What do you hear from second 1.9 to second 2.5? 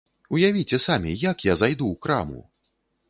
ў краму?